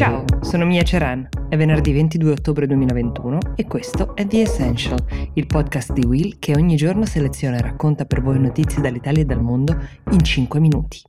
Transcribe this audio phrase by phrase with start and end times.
[0.00, 1.28] Ciao, sono Mia Ceran.
[1.50, 4.98] È venerdì 22 ottobre 2021 e questo è The Essential,
[5.34, 9.26] il podcast di Will che ogni giorno seleziona e racconta per voi notizie dall'Italia e
[9.26, 9.76] dal mondo
[10.12, 11.02] in 5 minuti.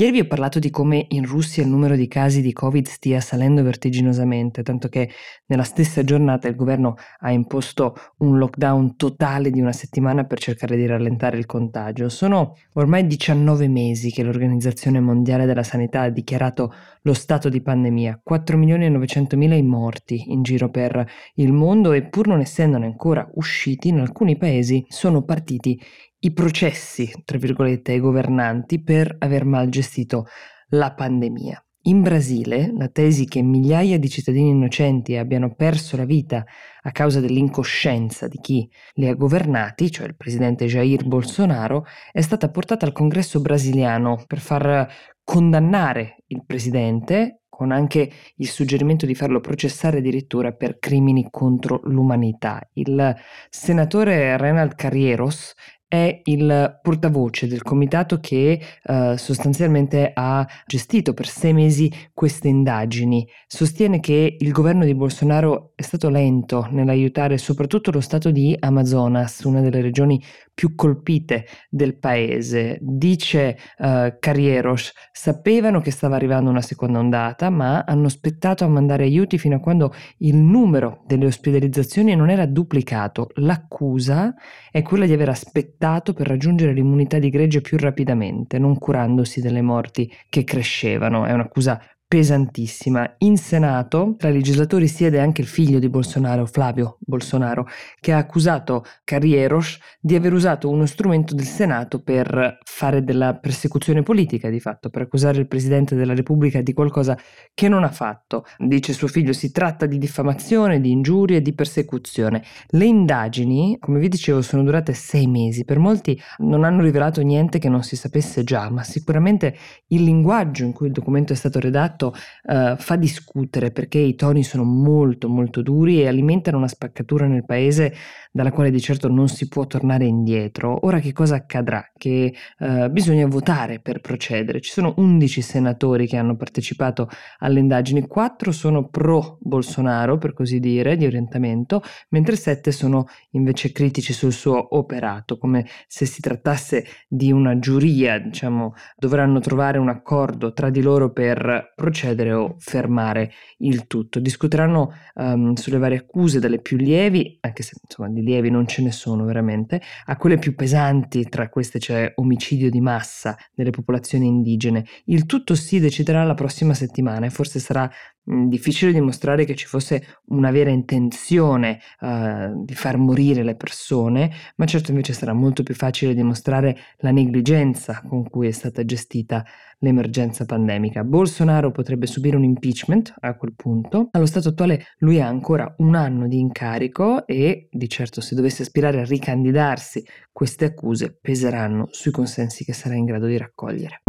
[0.00, 3.20] Ieri vi ho parlato di come in Russia il numero di casi di Covid stia
[3.20, 5.10] salendo vertiginosamente, tanto che
[5.44, 10.78] nella stessa giornata il governo ha imposto un lockdown totale di una settimana per cercare
[10.78, 12.08] di rallentare il contagio.
[12.08, 16.72] Sono ormai 19 mesi che l'Organizzazione Mondiale della Sanità ha dichiarato
[17.02, 21.52] lo stato di pandemia, 4 milioni e 900 mila i morti in giro per il
[21.52, 25.78] mondo e pur non essendone ancora usciti, in alcuni paesi sono partiti
[26.20, 30.26] i processi, tra virgolette, ai governanti per aver mal gestito
[30.70, 31.62] la pandemia.
[31.84, 36.44] In Brasile, la tesi che migliaia di cittadini innocenti abbiano perso la vita
[36.82, 42.50] a causa dell'incoscienza di chi li ha governati, cioè il presidente Jair Bolsonaro, è stata
[42.50, 44.92] portata al congresso brasiliano per far
[45.24, 52.60] condannare il presidente con anche il suggerimento di farlo processare addirittura per crimini contro l'umanità.
[52.74, 53.14] Il
[53.50, 55.54] senatore Renald Carrieros
[55.90, 63.26] è il portavoce del comitato che eh, sostanzialmente ha gestito per sei mesi queste indagini.
[63.48, 69.40] Sostiene che il governo di Bolsonaro è stato lento nell'aiutare soprattutto lo stato di Amazonas,
[69.42, 70.22] una delle regioni
[70.54, 72.78] più colpite del paese.
[72.80, 79.02] Dice eh, Carrieros, sapevano che stava arrivando una seconda ondata, ma hanno aspettato a mandare
[79.02, 83.30] aiuti fino a quando il numero delle ospedalizzazioni non era duplicato.
[83.36, 84.32] L'accusa
[84.70, 89.40] è quella di aver aspettato adattato per raggiungere l'immunità di gregge più rapidamente, non curandosi
[89.40, 91.24] delle morti che crescevano.
[91.24, 93.14] È un'accusa pesantissima.
[93.18, 97.68] In Senato, tra i legislatori siede anche il figlio di Bolsonaro, Flavio Bolsonaro,
[98.00, 104.02] che ha accusato Carrieros di aver usato uno strumento del Senato per fare della persecuzione
[104.02, 107.16] politica, di fatto, per accusare il Presidente della Repubblica di qualcosa
[107.54, 108.44] che non ha fatto.
[108.58, 112.42] Dice suo figlio, si tratta di diffamazione, di ingiurie, di persecuzione.
[112.70, 115.64] Le indagini, come vi dicevo, sono durate sei mesi.
[115.64, 119.54] Per molti non hanno rivelato niente che non si sapesse già, ma sicuramente
[119.90, 124.14] il linguaggio in cui il documento è stato redatto fatto uh, fa discutere perché i
[124.14, 127.92] toni sono molto molto duri e alimentano una spaccatura nel paese
[128.32, 130.86] dalla quale di certo non si può tornare indietro.
[130.86, 131.90] Ora che cosa accadrà?
[131.96, 134.60] Che uh, bisogna votare per procedere.
[134.60, 140.60] Ci sono 11 senatori che hanno partecipato alle indagini, 4 sono pro Bolsonaro, per così
[140.60, 146.84] dire, di orientamento, mentre 7 sono invece critici sul suo operato, come se si trattasse
[147.08, 153.32] di una giuria, diciamo, dovranno trovare un accordo tra di loro per procedere o fermare
[153.58, 154.20] il tutto.
[154.20, 158.82] Discuteranno um, sulle varie accuse, dalle più lievi, anche se insomma di lievi non ce
[158.82, 164.26] ne sono veramente, a quelle più pesanti, tra queste c'è omicidio di massa delle popolazioni
[164.26, 164.86] indigene.
[165.06, 167.90] Il tutto si deciderà la prossima settimana e forse sarà
[168.24, 174.66] difficile dimostrare che ci fosse una vera intenzione uh, di far morire le persone, ma
[174.66, 179.44] certo invece sarà molto più facile dimostrare la negligenza con cui è stata gestita
[179.78, 181.04] l'emergenza pandemica.
[181.04, 184.08] Bolsonaro potrebbe subire un impeachment a quel punto.
[184.12, 188.62] Allo stato attuale lui ha ancora un anno di incarico e di certo se dovesse
[188.62, 194.02] aspirare a ricandidarsi queste accuse peseranno sui consensi che sarà in grado di raccogliere.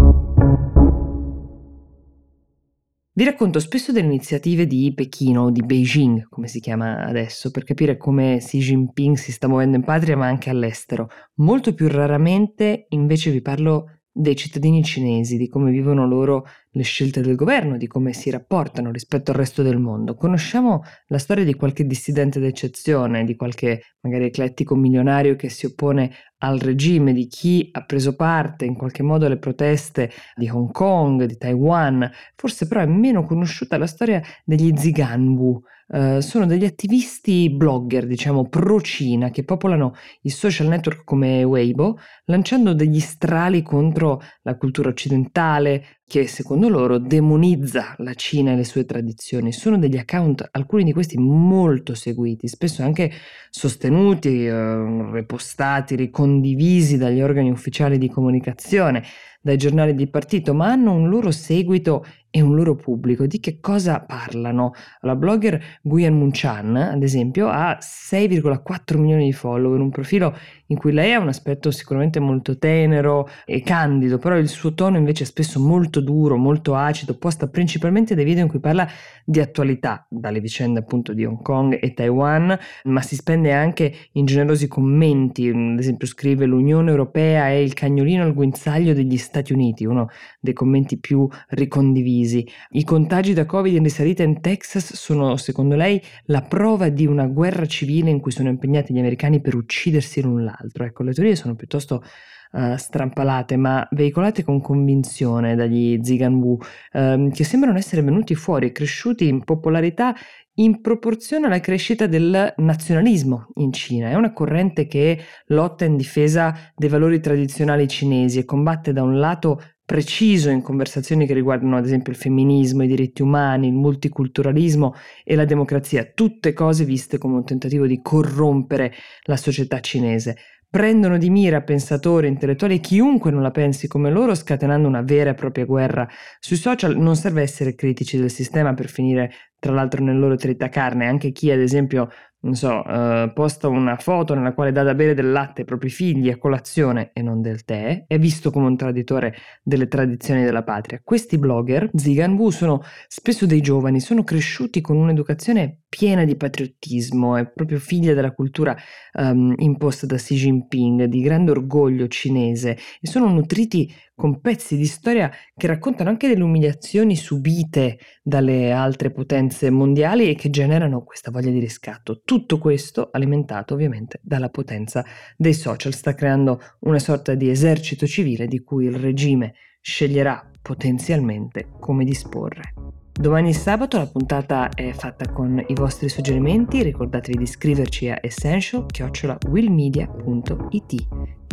[3.13, 7.97] Vi racconto spesso delle iniziative di Pechino, di Beijing, come si chiama adesso, per capire
[7.97, 11.09] come Xi Jinping si sta muovendo in patria ma anche all'estero.
[11.39, 17.21] Molto più raramente invece vi parlo dei cittadini cinesi, di come vivono loro le scelte
[17.21, 20.15] del governo, di come si rapportano rispetto al resto del mondo.
[20.15, 26.11] Conosciamo la storia di qualche dissidente d'eccezione, di qualche magari eclettico milionario che si oppone
[26.39, 31.25] al regime, di chi ha preso parte in qualche modo alle proteste di Hong Kong,
[31.25, 32.09] di Taiwan.
[32.35, 35.61] Forse però è meno conosciuta la storia degli Ziganwu,
[35.91, 42.73] Uh, sono degli attivisti blogger, diciamo, pro-Cina, che popolano i social network come Weibo, lanciando
[42.73, 48.83] degli strali contro la cultura occidentale, che secondo loro demonizza la Cina e le sue
[48.83, 49.53] tradizioni.
[49.53, 53.09] Sono degli account, alcuni di questi molto seguiti, spesso anche
[53.49, 59.05] sostenuti, uh, repostati, ricondivisi dagli organi ufficiali di comunicazione,
[59.41, 63.25] dai giornali di partito, ma hanno un loro seguito e un loro pubblico.
[63.25, 64.73] Di che cosa parlano?
[65.01, 70.35] La blogger Guyan Munchan, ad esempio, ha 6,4 milioni di follower, un profilo
[70.67, 74.95] in cui lei ha un aspetto sicuramente molto tenero e candido, però il suo tono
[74.95, 78.87] invece è spesso molto duro, molto acido, posta principalmente dai video in cui parla
[79.25, 84.23] di attualità, dalle vicende appunto di Hong Kong e Taiwan, ma si spende anche in
[84.23, 89.85] generosi commenti, ad esempio scrive l'Unione Europea è il cagnolino al guinzaglio degli Stati Uniti,
[89.85, 92.47] uno dei commenti più ricondivisi.
[92.71, 97.27] I contagi da Covid in risalita in Texas sono secondo lei la prova di una
[97.27, 100.85] guerra civile in cui sono impegnati gli americani per uccidersi l'un l'altro altro.
[100.85, 102.03] Ecco, le teorie sono piuttosto
[102.51, 106.57] uh, strampalate, ma veicolate con convinzione dagli Zigan Wu,
[106.93, 110.15] uh, che sembrano essere venuti fuori e cresciuti in popolarità
[110.61, 114.09] in proporzione alla crescita del nazionalismo in Cina.
[114.09, 119.19] È una corrente che lotta in difesa dei valori tradizionali cinesi e combatte da un
[119.19, 124.93] lato preciso in conversazioni che riguardano ad esempio il femminismo, i diritti umani, il multiculturalismo
[125.23, 128.93] e la democrazia, tutte cose viste come un tentativo di corrompere
[129.23, 130.37] la società cinese.
[130.69, 135.31] Prendono di mira pensatori, intellettuali e chiunque non la pensi come loro, scatenando una vera
[135.31, 136.07] e propria guerra.
[136.39, 141.05] Sui social non serve essere critici del sistema per finire, tra l'altro, nel loro tritacarne.
[141.05, 142.09] Anche chi, ad esempio,
[142.43, 145.89] non so, uh, posta una foto nella quale dà da bere del latte ai propri
[145.89, 150.63] figli a colazione e non del tè, è visto come un traditore delle tradizioni della
[150.63, 150.99] patria.
[151.03, 157.35] Questi blogger, Zigan Wu, sono spesso dei giovani, sono cresciuti con un'educazione piena di patriottismo,
[157.35, 158.75] è proprio figlia della cultura
[159.13, 164.85] um, imposta da Xi Jinping, di grande orgoglio cinese e sono nutriti con pezzi di
[164.85, 171.31] storia che raccontano anche delle umiliazioni subite dalle altre potenze mondiali e che generano questa
[171.31, 172.21] voglia di riscatto.
[172.23, 175.03] Tutto questo alimentato ovviamente dalla potenza
[175.35, 181.67] dei social, sta creando una sorta di esercito civile di cui il regime sceglierà potenzialmente
[181.79, 182.73] come disporre.
[183.11, 191.07] Domani sabato la puntata è fatta con i vostri suggerimenti, ricordatevi di iscriverci a essential-willmedia.it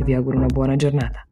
[0.04, 1.27] vi auguro una buona giornata.